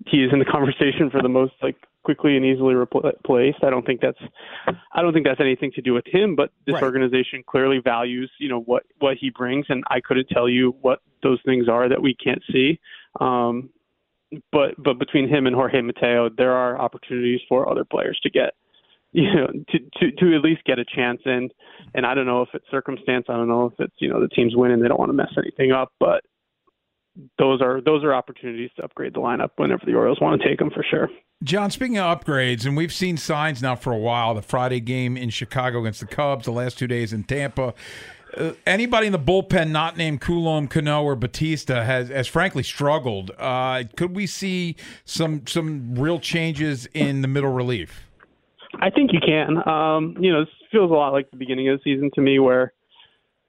he 0.06 0.25
is 0.25 0.32
in 0.32 0.41
the 0.41 0.44
conversation 0.56 1.11
for 1.11 1.23
the 1.23 1.29
most 1.29 1.53
like 1.62 1.76
quickly 2.03 2.37
and 2.37 2.44
easily 2.44 2.75
replaced. 2.75 3.62
I 3.62 3.70
don't 3.70 3.87
think 3.87 4.00
that's 4.00 4.19
I 4.93 5.00
don't 5.00 5.12
think 5.12 5.25
that's 5.25 5.41
anything 5.41 5.71
to 5.76 5.81
do 5.81 5.94
with 5.94 6.06
him, 6.09 6.35
but 6.35 6.50
this 6.67 6.75
Right. 6.75 6.82
organization 6.82 7.44
clearly 7.47 7.79
values, 7.79 8.32
you 8.41 8.49
know, 8.49 8.61
what 8.62 8.82
what 8.99 9.17
he 9.17 9.31
brings 9.31 9.67
and 9.69 9.85
I 9.91 10.00
couldn't 10.00 10.29
tell 10.29 10.49
you 10.49 10.75
what 10.81 11.03
those 11.23 11.38
things 11.47 11.69
are 11.69 11.88
that 11.88 12.03
we 12.03 12.17
can't 12.17 12.43
see. 12.50 12.81
Um 13.21 13.71
but 14.52 14.75
but 14.78 14.98
between 14.98 15.28
him 15.28 15.46
and 15.46 15.54
Jorge 15.54 15.80
Mateo, 15.80 16.28
there 16.36 16.52
are 16.52 16.80
opportunities 16.80 17.40
for 17.48 17.69
other 17.69 17.84
players 17.84 18.19
to 18.22 18.30
get 18.30 18.54
you 19.12 19.32
know 19.34 19.46
to 19.70 19.78
to 20.00 20.10
to 20.12 20.36
at 20.36 20.42
least 20.42 20.64
get 20.64 20.78
a 20.78 20.84
chance 20.84 21.20
and 21.25 21.52
and 21.94 22.04
I 22.04 22.14
don't 22.14 22.26
know 22.26 22.42
if 22.42 22.48
it's 22.54 22.66
circumstance, 22.70 23.26
I 23.28 23.34
don't 23.34 23.48
know 23.48 23.66
if 23.66 23.75
it's 23.78 23.94
you 23.98 24.08
know 24.08 24.20
the 24.20 24.28
team's 24.28 24.54
winning, 24.56 24.80
they 24.80 24.88
don't 24.88 24.98
want 24.98 25.10
to 25.10 25.14
mess 25.14 25.32
anything 25.36 25.72
up, 25.72 25.92
but 25.98 26.22
those 27.38 27.60
are 27.60 27.80
those 27.80 28.04
are 28.04 28.14
opportunities 28.14 28.70
to 28.76 28.84
upgrade 28.84 29.14
the 29.14 29.20
lineup 29.20 29.50
whenever 29.56 29.84
the 29.84 29.94
Orioles 29.94 30.20
want 30.20 30.40
to 30.40 30.48
take 30.48 30.58
them 30.58 30.70
for 30.70 30.84
sure. 30.88 31.08
Jon, 31.42 31.70
speaking 31.70 31.98
of 31.98 32.20
upgrades, 32.20 32.66
and 32.66 32.76
we've 32.76 32.92
seen 32.92 33.16
signs 33.16 33.62
now 33.62 33.76
for 33.76 33.92
a 33.92 33.98
while 33.98 34.34
the 34.34 34.42
Friday 34.42 34.80
game 34.80 35.16
in 35.16 35.30
Chicago 35.30 35.80
against 35.80 36.00
the 36.00 36.06
Cubs, 36.06 36.44
the 36.44 36.52
last 36.52 36.78
two 36.78 36.86
days 36.86 37.12
in 37.12 37.25
Tampa. 37.25 37.75
Uh, 38.38 38.52
anybody 38.67 39.06
in 39.06 39.12
the 39.12 39.19
bullpen 39.19 39.70
not 39.70 39.96
named 39.96 40.20
Coulombe, 40.20 40.69
Cano, 40.69 41.02
or 41.02 41.17
Bautista 41.17 41.85
has, 41.85 42.08
has 42.08 42.29
frankly 42.29 42.62
struggled. 42.62 43.32
Uh, 43.37 43.85
could 43.96 44.14
we 44.14 44.26
see 44.26 44.76
some 45.05 45.46
some 45.46 45.94
real 45.96 46.20
changes 46.20 46.87
in 46.94 47.23
the 47.23 47.29
middle 47.29 47.52
relief? 47.52 48.06
I 48.81 48.90
think 48.90 49.11
you 49.12 49.20
can. 49.20 49.56
Um, 49.69 50.17
you 50.20 50.32
know, 50.32 50.44
this 50.44 50.55
feels 50.70 50.90
a 50.90 50.94
lot 50.94 51.12
like 51.12 51.31
the 51.31 51.37
beginning 51.37 51.69
of 51.69 51.79
the 51.79 51.82
season 51.82 52.11
to 52.14 52.20
me, 52.20 52.38
where 52.38 52.73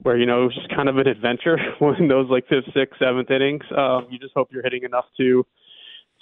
where 0.01 0.17
you 0.17 0.25
know 0.25 0.43
it 0.43 0.45
was 0.45 0.55
just 0.55 0.69
kind 0.75 0.89
of 0.89 0.97
an 0.97 1.07
adventure 1.07 1.57
when 1.79 2.07
those 2.07 2.29
like 2.29 2.47
fifth, 2.47 2.73
sixth, 2.73 2.99
seventh 2.99 3.29
innings. 3.29 3.63
Um, 3.75 4.07
you 4.09 4.17
just 4.17 4.33
hope 4.35 4.49
you're 4.51 4.63
hitting 4.63 4.83
enough 4.83 5.05
to 5.17 5.45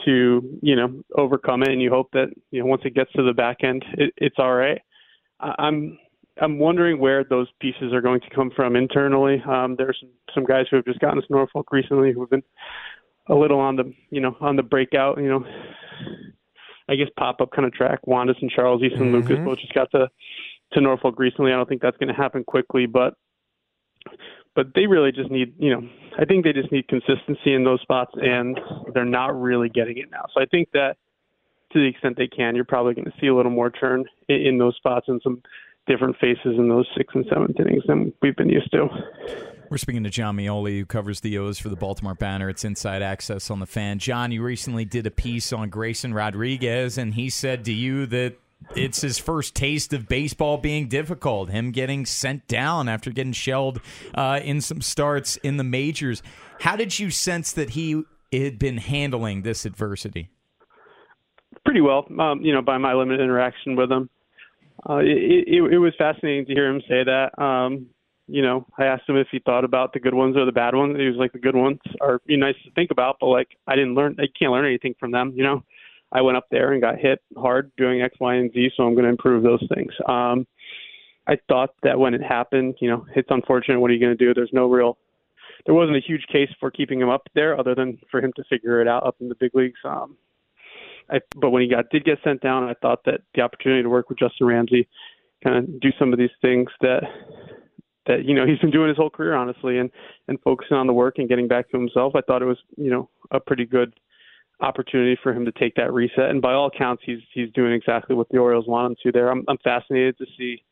to 0.05 0.59
you 0.61 0.75
know 0.75 1.03
overcome 1.15 1.63
it, 1.63 1.69
and 1.69 1.81
you 1.81 1.89
hope 1.89 2.11
that 2.11 2.27
you 2.51 2.59
know 2.59 2.65
once 2.65 2.81
it 2.85 2.95
gets 2.95 3.11
to 3.13 3.23
the 3.23 3.33
back 3.33 3.57
end, 3.63 3.85
it, 3.93 4.13
it's 4.17 4.35
all 4.39 4.53
right. 4.53 4.81
I'm 5.39 5.99
I'm 6.41 6.59
wondering 6.59 6.99
where 6.99 7.23
those 7.23 7.47
pieces 7.59 7.93
are 7.93 8.01
going 8.01 8.21
to 8.21 8.29
come 8.29 8.51
from 8.55 8.75
internally. 8.75 9.41
Um, 9.47 9.75
there's 9.77 9.97
some, 9.99 10.09
some 10.33 10.43
guys 10.45 10.65
who 10.69 10.77
have 10.77 10.85
just 10.85 10.99
gotten 10.99 11.21
to 11.21 11.27
Norfolk 11.29 11.71
recently 11.71 12.13
who 12.13 12.21
have 12.21 12.29
been 12.29 12.43
a 13.29 13.35
little 13.35 13.59
on 13.59 13.75
the 13.75 13.93
you 14.09 14.21
know 14.21 14.35
on 14.39 14.55
the 14.55 14.63
breakout. 14.63 15.17
You 15.17 15.29
know, 15.29 15.45
I 16.89 16.95
guess 16.95 17.07
pop 17.17 17.41
up 17.41 17.51
kind 17.51 17.65
of 17.65 17.73
track. 17.73 17.99
Wanda's 18.05 18.37
and 18.41 18.51
Charles 18.51 18.81
Easton 18.83 19.11
Lucas 19.11 19.39
both 19.43 19.59
just 19.59 19.73
got 19.73 19.91
to 19.91 20.09
to 20.73 20.81
Norfolk 20.81 21.19
recently. 21.19 21.51
I 21.51 21.55
don't 21.55 21.67
think 21.67 21.81
that's 21.81 21.97
going 21.97 22.09
to 22.09 22.13
happen 22.13 22.43
quickly, 22.43 22.85
but 22.85 23.15
but 24.55 24.67
they 24.75 24.87
really 24.87 25.11
just 25.11 25.31
need 25.31 25.53
you 25.57 25.71
know 25.71 25.87
I 26.19 26.25
think 26.25 26.43
they 26.43 26.53
just 26.53 26.71
need 26.71 26.87
consistency 26.87 27.53
in 27.53 27.63
those 27.63 27.81
spots, 27.81 28.11
and 28.15 28.59
they're 28.93 29.05
not 29.05 29.39
really 29.39 29.69
getting 29.69 29.97
it 29.97 30.09
now. 30.11 30.25
So 30.33 30.41
I 30.41 30.45
think 30.45 30.69
that 30.73 30.97
to 31.73 31.79
the 31.79 31.85
extent 31.85 32.17
they 32.17 32.27
can, 32.27 32.55
you're 32.55 32.65
probably 32.65 32.93
going 32.93 33.05
to 33.05 33.13
see 33.19 33.27
a 33.27 33.35
little 33.35 33.51
more 33.51 33.69
turn 33.69 34.05
in, 34.29 34.35
in 34.37 34.57
those 34.57 34.75
spots 34.77 35.07
and 35.09 35.21
some 35.21 35.41
different 35.87 36.15
faces 36.17 36.57
in 36.57 36.69
those 36.69 36.87
sixth 36.95 37.15
and 37.15 37.25
seventh 37.29 37.59
innings 37.59 37.83
than 37.87 38.13
we've 38.21 38.35
been 38.35 38.49
used 38.49 38.71
to. 38.71 38.87
We're 39.69 39.77
speaking 39.77 40.03
to 40.03 40.09
Jon 40.09 40.37
Meoli, 40.37 40.79
who 40.79 40.85
covers 40.85 41.19
the 41.19 41.37
O's 41.37 41.59
for 41.59 41.69
the 41.69 41.75
Baltimore 41.75 42.15
Banner. 42.15 42.49
It's 42.49 42.63
Inside 42.63 43.01
Access 43.01 43.51
on 43.51 43.59
the 43.59 43.65
Fan. 43.65 43.99
Jon, 43.99 44.31
you 44.31 44.41
recently 44.41 44.85
did 44.85 45.05
a 45.05 45.11
piece 45.11 45.51
on 45.51 45.69
Grayson 45.69 46.13
Rodriguez, 46.13 46.97
and 46.97 47.13
he 47.15 47.29
said 47.29 47.65
to 47.65 47.73
you 47.73 48.05
that 48.05 48.35
it's 48.75 49.01
his 49.01 49.17
first 49.17 49.55
taste 49.55 49.91
of 49.93 50.07
baseball 50.07 50.57
being 50.57 50.87
difficult. 50.87 51.49
Him 51.49 51.71
getting 51.71 52.05
sent 52.05 52.47
down 52.47 52.87
after 52.87 53.11
getting 53.11 53.33
shelled 53.33 53.81
uh, 54.15 54.39
in 54.41 54.61
some 54.61 54.81
starts 54.81 55.35
in 55.37 55.57
the 55.57 55.63
majors. 55.65 56.23
How 56.61 56.75
did 56.75 56.97
you 56.97 57.11
sense 57.11 57.51
that 57.51 57.71
he 57.71 58.03
had 58.31 58.57
been 58.57 58.77
handling 58.77 59.41
this 59.41 59.65
adversity? 59.65 60.29
pretty 61.67 61.81
well, 61.81 62.07
um, 62.17 62.41
you 62.41 62.53
know, 62.53 62.61
by 62.61 62.77
my 62.77 62.93
limited 62.93 63.21
interaction 63.21 63.75
with 63.75 63.91
him. 63.91 64.09
Uh, 64.89 64.97
it, 64.97 65.47
it, 65.47 65.73
it 65.73 65.77
was 65.79 65.93
fascinating 65.97 66.45
to 66.45 66.53
hear 66.53 66.69
him 66.69 66.81
say 66.87 67.03
that. 67.03 67.37
Um, 67.41 67.87
you 68.27 68.41
know, 68.41 68.65
I 68.77 68.85
asked 68.85 69.07
him 69.07 69.15
if 69.15 69.27
he 69.31 69.39
thought 69.39 69.63
about 69.63 69.93
the 69.93 69.99
good 69.99 70.13
ones 70.13 70.35
or 70.35 70.45
the 70.45 70.51
bad 70.51 70.75
ones. 70.75 70.97
He 70.97 71.07
was 71.07 71.15
like, 71.15 71.31
the 71.31 71.39
good 71.39 71.55
ones 71.55 71.79
are 72.01 72.19
be 72.25 72.35
nice 72.35 72.55
to 72.65 72.71
think 72.71 72.91
about, 72.91 73.17
but 73.19 73.27
like 73.27 73.47
I 73.67 73.75
didn't 73.75 73.95
learn. 73.95 74.17
I 74.19 74.25
can't 74.37 74.51
learn 74.51 74.65
anything 74.65 74.95
from 74.99 75.11
them. 75.11 75.31
You 75.35 75.43
know, 75.43 75.63
I 76.11 76.21
went 76.21 76.37
up 76.37 76.47
there 76.51 76.73
and 76.73 76.81
got 76.81 76.99
hit 76.99 77.21
hard 77.37 77.71
doing 77.77 78.01
X, 78.01 78.15
Y, 78.19 78.35
and 78.35 78.51
Z, 78.51 78.71
so 78.75 78.83
I'm 78.83 78.93
going 78.93 79.05
to 79.05 79.09
improve 79.09 79.43
those 79.43 79.65
things. 79.73 79.91
Um, 80.07 80.45
I 81.27 81.37
thought 81.47 81.71
that 81.83 81.99
when 81.99 82.13
it 82.13 82.21
happened, 82.21 82.75
you 82.79 82.89
know, 82.89 83.05
it's 83.15 83.29
unfortunate. 83.31 83.79
What 83.79 83.91
are 83.91 83.93
you 83.93 83.99
going 83.99 84.17
to 84.17 84.25
do? 84.25 84.33
There's 84.33 84.53
no 84.53 84.69
real. 84.69 84.97
There 85.65 85.75
wasn't 85.75 85.97
a 85.97 86.01
huge 86.05 86.25
case 86.31 86.49
for 86.59 86.71
keeping 86.71 87.01
him 87.01 87.09
up 87.09 87.23
there, 87.33 87.59
other 87.59 87.75
than 87.75 87.97
for 88.09 88.21
him 88.21 88.31
to 88.37 88.43
figure 88.49 88.81
it 88.81 88.87
out 88.87 89.05
up 89.05 89.15
in 89.19 89.27
the 89.29 89.35
big 89.35 89.51
leagues. 89.53 89.79
Um, 89.83 90.15
I, 91.09 91.19
but 91.35 91.51
when 91.51 91.61
he 91.61 91.67
got 91.67 91.89
did 91.89 92.05
get 92.05 92.19
sent 92.23 92.41
down, 92.41 92.63
I 92.63 92.73
thought 92.81 93.03
that 93.05 93.21
the 93.35 93.41
opportunity 93.41 93.83
to 93.83 93.89
work 93.89 94.09
with 94.09 94.19
Justin 94.19 94.47
Ramsey, 94.47 94.87
kind 95.43 95.57
of 95.57 95.79
do 95.79 95.89
some 95.97 96.11
of 96.13 96.19
these 96.19 96.31
things 96.41 96.69
that 96.81 97.03
that 98.07 98.25
you 98.25 98.33
know 98.33 98.45
he's 98.45 98.59
been 98.59 98.71
doing 98.71 98.89
his 98.89 98.97
whole 98.97 99.09
career 99.09 99.35
honestly, 99.35 99.77
and 99.77 99.89
and 100.27 100.39
focusing 100.41 100.77
on 100.77 100.87
the 100.87 100.93
work 100.93 101.15
and 101.17 101.29
getting 101.29 101.47
back 101.47 101.69
to 101.71 101.77
himself. 101.77 102.13
I 102.15 102.21
thought 102.21 102.41
it 102.41 102.45
was 102.45 102.57
you 102.75 102.89
know 102.89 103.09
a 103.31 103.39
pretty 103.39 103.65
good 103.65 103.93
opportunity 104.59 105.17
for 105.21 105.33
him 105.33 105.45
to 105.45 105.51
take 105.51 105.75
that 105.75 105.93
reset. 105.93 106.29
And 106.29 106.41
by 106.41 106.53
all 106.53 106.67
accounts, 106.67 107.03
he's 107.05 107.19
he's 107.33 107.51
doing 107.53 107.73
exactly 107.73 108.15
what 108.15 108.27
the 108.29 108.37
Orioles 108.37 108.67
want 108.67 108.91
him 108.91 108.95
to. 109.03 109.11
There, 109.11 109.29
I'm 109.29 109.43
I'm 109.47 109.57
fascinated 109.63 110.17
to 110.17 110.25
see 110.37 110.63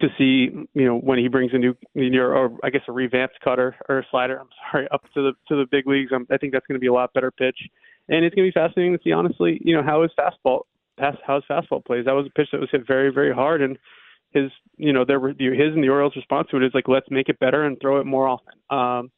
to 0.00 0.08
see 0.18 0.50
you 0.74 0.84
know 0.84 0.98
when 0.98 1.18
he 1.18 1.28
brings 1.28 1.52
a 1.54 1.58
new 1.58 1.74
or 2.20 2.58
I 2.62 2.70
guess 2.70 2.82
a 2.88 2.92
revamped 2.92 3.40
cutter 3.42 3.76
or 3.88 3.98
a 3.98 4.06
slider. 4.10 4.40
I'm 4.40 4.48
sorry, 4.70 4.88
up 4.92 5.02
to 5.14 5.22
the 5.22 5.32
to 5.48 5.56
the 5.56 5.66
big 5.70 5.86
leagues. 5.86 6.12
I'm, 6.14 6.26
I 6.30 6.36
think 6.36 6.52
that's 6.52 6.66
going 6.66 6.76
to 6.76 6.80
be 6.80 6.88
a 6.88 6.92
lot 6.92 7.12
better 7.14 7.30
pitch, 7.30 7.58
and 8.08 8.24
it's 8.24 8.34
going 8.34 8.46
to 8.46 8.52
be 8.52 8.60
fascinating 8.60 8.96
to 8.96 9.02
see 9.02 9.12
honestly, 9.12 9.60
you 9.64 9.74
know, 9.74 9.82
how 9.82 10.02
his 10.02 10.12
fastball 10.18 10.62
how 10.98 11.34
his 11.34 11.44
fastball 11.50 11.84
plays. 11.84 12.06
That 12.06 12.12
was 12.12 12.26
a 12.26 12.30
pitch 12.30 12.48
that 12.52 12.60
was 12.60 12.70
hit 12.70 12.86
very 12.86 13.12
very 13.12 13.34
hard, 13.34 13.62
and 13.62 13.78
his 14.30 14.50
you 14.76 14.92
know 14.92 15.04
their 15.04 15.20
his 15.28 15.74
and 15.74 15.82
the 15.82 15.88
Orioles 15.88 16.16
response 16.16 16.48
to 16.50 16.56
it 16.56 16.62
is 16.62 16.72
like 16.74 16.88
let's 16.88 17.10
make 17.10 17.28
it 17.28 17.38
better 17.38 17.64
and 17.64 17.78
throw 17.80 18.00
it 18.00 18.06
more 18.06 18.28
often. 18.28 18.54
Um, 18.70 19.10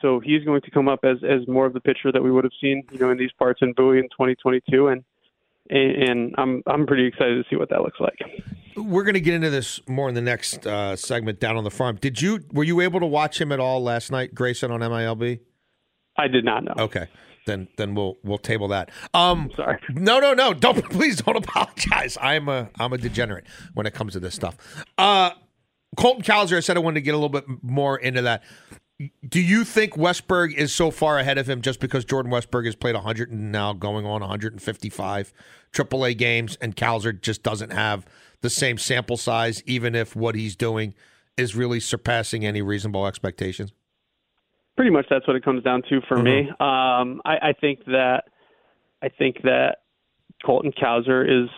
so 0.00 0.20
he's 0.20 0.44
going 0.44 0.62
to 0.62 0.70
come 0.70 0.88
up 0.88 1.00
as 1.02 1.18
as 1.28 1.46
more 1.48 1.66
of 1.66 1.72
the 1.72 1.80
pitcher 1.80 2.12
that 2.12 2.22
we 2.22 2.30
would 2.30 2.44
have 2.44 2.52
seen, 2.60 2.84
you 2.92 2.98
know, 2.98 3.10
in 3.10 3.18
these 3.18 3.32
parts 3.38 3.60
in 3.62 3.72
Bowie 3.72 3.98
in 3.98 4.04
2022, 4.04 4.88
and 4.88 5.04
and 5.70 6.34
I'm 6.38 6.62
I'm 6.66 6.86
pretty 6.86 7.06
excited 7.06 7.42
to 7.42 7.48
see 7.50 7.56
what 7.56 7.70
that 7.70 7.82
looks 7.82 8.00
like. 8.00 8.18
We're 8.76 9.02
going 9.02 9.14
to 9.14 9.20
get 9.20 9.34
into 9.34 9.50
this 9.50 9.80
more 9.88 10.08
in 10.08 10.14
the 10.14 10.20
next 10.20 10.64
uh, 10.64 10.94
segment 10.94 11.40
down 11.40 11.56
on 11.56 11.64
the 11.64 11.70
farm. 11.70 11.96
Did 11.96 12.22
you 12.22 12.44
were 12.52 12.64
you 12.64 12.80
able 12.80 13.00
to 13.00 13.06
watch 13.06 13.40
him 13.40 13.50
at 13.50 13.58
all 13.58 13.82
last 13.82 14.12
night, 14.12 14.34
Grayson 14.34 14.70
on 14.70 14.80
MILB? 14.80 15.40
I 16.16 16.28
did 16.28 16.44
not 16.44 16.64
know. 16.64 16.74
Okay. 16.78 17.08
Then, 17.48 17.66
then 17.78 17.94
we'll 17.94 18.18
we'll 18.22 18.38
table 18.38 18.68
that. 18.68 18.90
Um, 19.14 19.50
Sorry. 19.56 19.80
No, 19.90 20.20
no, 20.20 20.34
no. 20.34 20.52
Don't 20.54 20.84
please 20.90 21.16
don't 21.16 21.36
apologize. 21.36 22.16
I'm 22.20 22.48
a 22.48 22.68
I'm 22.78 22.92
a 22.92 22.98
degenerate 22.98 23.46
when 23.74 23.86
it 23.86 23.94
comes 23.94 24.12
to 24.12 24.20
this 24.20 24.34
stuff. 24.34 24.56
Uh, 24.96 25.30
Colton 25.96 26.22
Cowser, 26.22 26.56
I 26.56 26.60
said 26.60 26.76
I 26.76 26.80
wanted 26.80 26.96
to 26.96 27.00
get 27.00 27.14
a 27.14 27.16
little 27.16 27.28
bit 27.30 27.44
more 27.62 27.98
into 27.98 28.22
that. 28.22 28.42
Do 29.26 29.40
you 29.40 29.64
think 29.64 29.94
Westburg 29.94 30.54
is 30.54 30.74
so 30.74 30.90
far 30.90 31.18
ahead 31.18 31.38
of 31.38 31.48
him 31.48 31.62
just 31.62 31.80
because 31.80 32.04
Jordan 32.04 32.30
Westburg 32.32 32.66
has 32.66 32.74
played 32.74 32.96
100 32.96 33.30
and 33.30 33.50
now 33.52 33.72
going 33.72 34.04
on 34.04 34.20
155 34.20 35.32
AAA 35.72 36.18
games 36.18 36.58
and 36.60 36.76
Cowser 36.76 37.18
just 37.18 37.42
doesn't 37.42 37.72
have 37.72 38.04
the 38.40 38.50
same 38.50 38.76
sample 38.76 39.16
size, 39.16 39.62
even 39.66 39.94
if 39.94 40.14
what 40.16 40.34
he's 40.34 40.56
doing 40.56 40.94
is 41.36 41.54
really 41.54 41.80
surpassing 41.80 42.44
any 42.44 42.60
reasonable 42.60 43.06
expectations? 43.06 43.72
Pretty 44.78 44.92
much 44.92 45.06
that's 45.10 45.26
what 45.26 45.34
it 45.34 45.44
comes 45.44 45.64
down 45.64 45.82
to 45.88 46.00
for 46.06 46.18
mm-hmm. 46.18 46.24
me. 46.24 46.48
Um, 46.60 47.20
I, 47.24 47.48
I 47.48 47.52
think 47.60 47.84
that 47.86 48.26
I 49.02 49.08
think 49.08 49.42
that 49.42 49.78
Colton 50.46 50.70
Cowser 50.70 51.24
is 51.26 51.50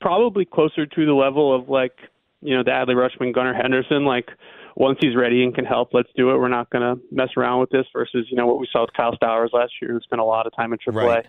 probably 0.00 0.44
closer 0.44 0.86
to 0.86 1.06
the 1.06 1.12
level 1.12 1.52
of 1.52 1.68
like 1.68 1.98
you 2.40 2.56
know 2.56 2.62
the 2.62 2.70
Adley 2.70 2.94
Rutschman, 2.94 3.34
Gunnar 3.34 3.52
Henderson, 3.52 4.04
like 4.04 4.28
once 4.76 4.98
he's 5.00 5.16
ready 5.16 5.42
and 5.42 5.54
can 5.54 5.64
help, 5.64 5.92
let's 5.92 6.10
do 6.14 6.30
it. 6.30 6.38
We're 6.38 6.48
not 6.48 6.70
going 6.70 6.82
to 6.82 7.02
mess 7.10 7.30
around 7.36 7.60
with 7.60 7.70
this 7.70 7.86
versus, 7.92 8.26
you 8.30 8.36
know, 8.36 8.46
what 8.46 8.60
we 8.60 8.68
saw 8.70 8.82
with 8.82 8.92
Kyle 8.94 9.16
Stowers 9.16 9.48
last 9.52 9.72
year, 9.80 9.92
who 9.92 10.00
spent 10.00 10.20
a 10.20 10.24
lot 10.24 10.46
of 10.46 10.54
time 10.54 10.72
in 10.72 10.78
AAA. 10.78 11.02
Right. 11.02 11.26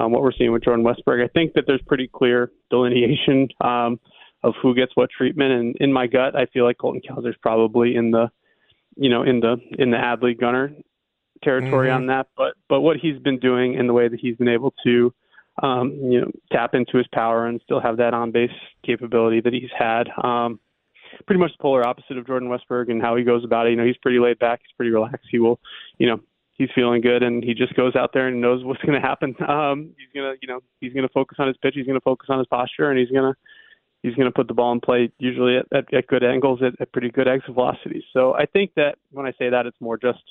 Um, 0.00 0.12
what 0.12 0.22
we're 0.22 0.32
seeing 0.32 0.52
with 0.52 0.64
Jordan 0.64 0.84
Westburg, 0.84 1.22
I 1.22 1.28
think 1.28 1.54
that 1.54 1.64
there's 1.66 1.82
pretty 1.86 2.08
clear 2.08 2.52
delineation 2.70 3.48
um, 3.60 3.98
of 4.44 4.54
who 4.62 4.74
gets 4.74 4.92
what 4.94 5.10
treatment. 5.10 5.52
And 5.52 5.76
in 5.80 5.92
my 5.92 6.06
gut, 6.06 6.36
I 6.36 6.46
feel 6.46 6.64
like 6.64 6.78
Colton 6.78 7.02
Cowser's 7.08 7.36
probably 7.42 7.96
in 7.96 8.12
the, 8.12 8.30
you 8.96 9.08
know, 9.08 9.22
in 9.22 9.40
the 9.40 9.56
in 9.78 9.90
the 9.90 9.96
Adley 9.96 10.38
Gunnar 10.38 10.72
territory 11.42 11.88
mm-hmm. 11.88 11.96
on 11.96 12.06
that. 12.06 12.28
But 12.36 12.54
but 12.68 12.80
what 12.80 12.96
he's 12.96 13.18
been 13.18 13.38
doing 13.38 13.76
and 13.78 13.88
the 13.88 13.92
way 13.92 14.08
that 14.08 14.20
he's 14.20 14.36
been 14.36 14.48
able 14.48 14.74
to, 14.84 15.12
um, 15.62 15.92
you 16.02 16.20
know, 16.20 16.30
tap 16.52 16.74
into 16.74 16.98
his 16.98 17.06
power 17.12 17.46
and 17.46 17.60
still 17.64 17.80
have 17.80 17.96
that 17.98 18.14
on 18.14 18.30
base 18.30 18.50
capability 18.84 19.40
that 19.40 19.52
he's 19.52 19.70
had. 19.76 20.08
Um, 20.22 20.60
pretty 21.26 21.40
much 21.40 21.52
the 21.52 21.62
polar 21.62 21.86
opposite 21.86 22.18
of 22.18 22.26
Jordan 22.26 22.48
Westburg 22.48 22.90
and 22.90 23.00
how 23.00 23.16
he 23.16 23.24
goes 23.24 23.44
about 23.44 23.66
it. 23.66 23.70
You 23.70 23.76
know, 23.76 23.86
he's 23.86 23.96
pretty 23.98 24.18
laid 24.18 24.38
back. 24.38 24.60
He's 24.62 24.74
pretty 24.76 24.90
relaxed. 24.90 25.28
He 25.30 25.38
will, 25.38 25.60
you 25.98 26.08
know, 26.08 26.20
he's 26.54 26.70
feeling 26.74 27.00
good 27.00 27.22
and 27.22 27.42
he 27.42 27.54
just 27.54 27.74
goes 27.74 27.94
out 27.94 28.10
there 28.12 28.28
and 28.28 28.40
knows 28.40 28.64
what's 28.64 28.82
going 28.82 29.00
to 29.00 29.06
happen. 29.06 29.34
Um, 29.44 29.92
he's 29.98 30.08
gonna, 30.14 30.34
you 30.40 30.48
know, 30.48 30.60
he's 30.80 30.92
gonna 30.92 31.08
focus 31.12 31.36
on 31.38 31.46
his 31.46 31.56
pitch. 31.58 31.74
He's 31.76 31.86
gonna 31.86 32.00
focus 32.00 32.28
on 32.30 32.38
his 32.38 32.46
posture, 32.48 32.90
and 32.90 32.98
he's 32.98 33.10
gonna 33.10 33.34
he's 34.04 34.14
gonna 34.14 34.30
put 34.30 34.46
the 34.46 34.54
ball 34.54 34.70
in 34.72 34.80
play 34.80 35.10
usually 35.18 35.56
at, 35.56 35.66
at, 35.76 35.92
at 35.92 36.06
good 36.06 36.22
angles 36.22 36.60
at, 36.62 36.80
at 36.80 36.92
pretty 36.92 37.10
good 37.10 37.26
exit 37.26 37.54
velocities. 37.54 38.04
So 38.12 38.34
I 38.34 38.46
think 38.46 38.72
that 38.76 38.96
when 39.10 39.26
I 39.26 39.32
say 39.32 39.48
that, 39.48 39.66
it's 39.66 39.80
more 39.80 39.96
just 39.96 40.22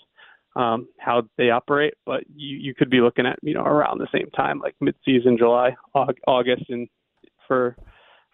um, 0.56 0.88
how 1.00 1.24
they 1.38 1.50
operate. 1.50 1.96
But 2.06 2.24
you 2.34 2.58
you 2.58 2.75
could 2.75 2.89
be 2.89 3.01
looking 3.01 3.25
at 3.25 3.39
you 3.42 3.56
know 3.56 3.63
around 3.63 3.98
the 3.98 4.08
same 4.13 4.30
time, 4.36 4.60
like 4.60 4.75
mid 4.80 4.96
season, 5.03 5.38
July, 5.38 5.75
August, 6.27 6.70
and 6.70 6.88
for 7.48 7.75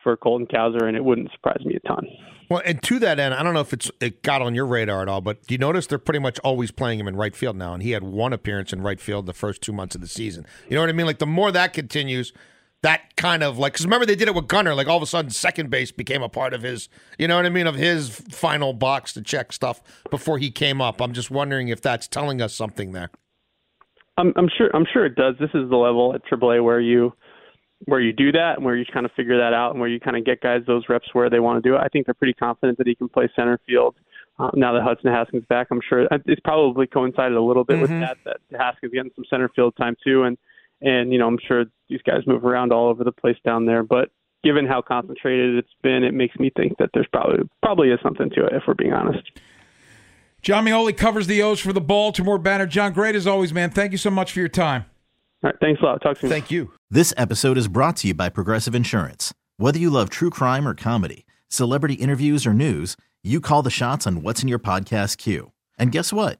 for 0.04 0.16
Colton 0.18 0.48
Cowser, 0.48 0.84
and 0.84 0.96
it 0.96 1.04
wouldn't 1.04 1.32
surprise 1.32 1.64
me 1.66 1.76
a 1.76 1.88
ton. 1.88 2.06
Well, 2.50 2.62
and 2.66 2.82
to 2.84 3.00
that 3.00 3.20
end, 3.20 3.34
I 3.34 3.44
don't 3.44 3.54
know 3.54 3.62
if 3.62 3.74
it's 3.74 3.92
it 4.02 4.24
got 4.24 4.42
on 4.42 4.56
your 4.56 4.66
radar 4.66 5.02
at 5.02 5.08
all, 5.08 5.22
but 5.22 5.46
do 5.46 5.54
you 5.54 5.58
notice 5.58 5.88
they're 5.88 6.00
pretty 6.00 6.20
much 6.20 6.40
always 6.40 6.72
playing 6.72 7.00
him 7.00 7.08
in 7.08 7.16
right 7.16 7.36
field 7.36 7.56
now? 7.56 7.74
And 7.74 7.84
he 7.84 7.92
had 7.92 8.04
one 8.04 8.34
appearance 8.34 8.74
in 8.74 8.82
right 8.82 9.00
field 9.00 9.26
the 9.26 9.34
first 9.34 9.62
two 9.62 9.72
months 9.72 9.96
of 9.96 10.02
the 10.02 10.08
season. 10.08 10.46
You 10.68 10.76
know 10.76 10.82
what 10.82 10.90
I 10.90 10.94
mean? 10.94 11.06
Like 11.06 11.20
the 11.20 11.28
more 11.28 11.52
that 11.52 11.74
continues, 11.74 12.34
that 12.82 13.16
kind 13.18 13.44
of 13.44 13.58
like 13.58 13.74
because 13.74 13.86
remember 13.86 14.06
they 14.06 14.16
did 14.16 14.28
it 14.28 14.36
with 14.36 14.48
Gunnar. 14.48 14.74
Like 14.74 14.88
all 14.88 14.98
of 14.98 15.04
a 15.04 15.08
sudden, 15.08 15.32
second 15.32 15.70
base 15.70 15.92
became 15.92 16.22
a 16.22 16.30
part 16.30 16.54
of 16.54 16.62
his. 16.62 16.90
You 17.18 17.28
know 17.28 17.36
what 17.36 17.46
I 17.46 17.50
mean? 17.50 17.68
Of 17.68 17.76
his 17.76 18.10
final 18.10 18.74
box 18.74 19.14
to 19.14 19.22
check 19.22 19.52
stuff 19.52 19.82
before 20.10 20.38
he 20.38 20.50
came 20.52 20.82
up. 20.82 21.02
I'm 21.02 21.14
just 21.14 21.30
wondering 21.30 21.68
if 21.68 21.82
that's 21.82 22.08
telling 22.08 22.42
us 22.42 22.54
something 22.54 22.94
there. 22.94 23.12
I'm, 24.18 24.34
I'm 24.36 24.50
sure. 24.58 24.70
I'm 24.74 24.86
sure 24.92 25.06
it 25.06 25.16
does. 25.16 25.36
This 25.40 25.50
is 25.54 25.70
the 25.70 25.76
level 25.76 26.14
at 26.14 26.22
AAA 26.26 26.64
where 26.64 26.80
you 26.80 27.14
where 27.86 28.02
you 28.02 28.12
do 28.12 28.32
that 28.34 28.56
and 28.58 28.66
where 28.66 28.76
you 28.76 28.86
kind 28.92 29.06
of 29.06 29.12
figure 29.14 29.38
that 29.38 29.54
out 29.54 29.72
and 29.72 29.80
where 29.80 29.90
you 29.90 30.00
kind 30.00 30.18
of 30.18 30.26
get 30.26 30.42
guys 30.42 30.62
those 30.68 30.84
reps 30.90 31.08
where 31.14 31.30
they 31.30 31.40
want 31.40 31.62
to 31.62 31.70
do 31.70 31.76
it. 31.76 31.80
I 31.80 31.88
think 31.88 32.06
they're 32.06 32.14
pretty 32.14 32.34
confident 32.34 32.78
that 32.78 32.88
he 32.88 32.96
can 32.96 33.08
play 33.08 33.30
center 33.36 33.60
field. 33.66 33.96
Uh, 34.38 34.52
now 34.54 34.74
that 34.74 34.84
Hudson 34.84 35.12
Haskin's 35.12 35.46
back, 35.48 35.68
I'm 35.70 35.82
sure 35.88 36.08
it's 36.26 36.42
probably 36.42 36.88
coincided 36.88 37.38
a 37.38 37.42
little 37.42 37.66
bit 37.66 37.78
mm-hmm. 37.78 37.82
with 37.82 37.90
that. 38.02 38.18
That 38.26 38.38
Haskin's 38.54 38.94
getting 38.94 39.12
some 39.16 39.26
center 39.30 39.50
field 39.54 39.76
time 39.78 39.96
too, 40.04 40.24
and 40.24 40.38
and 40.82 41.12
you 41.12 41.20
know 41.20 41.28
I'm 41.28 41.40
sure 41.46 41.66
these 41.90 42.02
guys 42.04 42.26
move 42.28 42.46
around 42.46 42.72
all 42.72 42.90
over 42.90 43.04
the 43.04 43.12
place 43.12 43.38
down 43.44 43.66
there. 43.66 43.84
But 43.84 44.10
given 44.44 44.66
how 44.66 44.82
concentrated 44.82 45.58
it's 45.58 45.74
been, 45.84 46.04
it 46.04 46.14
makes 46.14 46.38
me 46.38 46.52
think 46.56 46.78
that 46.78 46.90
there's 46.94 47.08
probably 47.12 47.50
probably 47.62 47.90
is 47.90 48.00
something 48.02 48.30
to 48.32 48.46
it 48.46 48.54
if 48.54 48.64
we're 48.68 48.74
being 48.74 48.94
honest. 48.94 49.32
Jon 50.42 50.66
Meoli 50.66 50.96
covers 50.96 51.28
the 51.28 51.42
O's 51.42 51.60
for 51.60 51.74
the 51.74 51.82
Baltimore 51.82 52.38
Banner. 52.38 52.66
Jon, 52.66 52.94
great 52.94 53.16
as 53.16 53.28
always, 53.28 53.54
man. 53.54 53.72
Thank 53.72 53.92
you 53.92 53.98
so 53.98 54.10
much 54.10 54.32
for 54.32 54.40
your 54.40 54.48
time. 54.48 54.86
All 55.44 55.50
right, 55.50 55.60
thanks 55.60 55.82
a 55.82 55.86
lot. 55.86 56.02
Talk 56.02 56.18
soon. 56.18 56.30
Thank 56.30 56.50
you. 56.50 56.72
This 56.90 57.14
episode 57.18 57.58
is 57.58 57.68
brought 57.68 57.98
to 57.98 58.08
you 58.10 58.14
by 58.14 58.30
Progressive 58.30 58.74
Insurance. 58.74 59.34
Whether 59.58 59.80
you 59.80 59.90
love 59.90 60.10
true 60.10 60.30
crime 60.30 60.68
or 60.68 60.74
comedy, 60.74 61.26
celebrity 61.50 61.96
interviews 61.96 62.46
or 62.48 62.54
news, 62.54 62.96
you 63.22 63.42
call 63.42 63.62
the 63.62 63.70
shots 63.70 64.08
on 64.08 64.22
what's 64.22 64.42
in 64.42 64.48
your 64.48 64.60
podcast 64.60 65.18
queue. 65.18 65.52
And 65.78 65.92
guess 65.92 66.14
what? 66.14 66.40